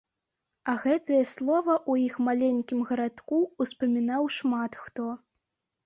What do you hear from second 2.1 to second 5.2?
маленькім гарадку ўспамінаў шмат хто.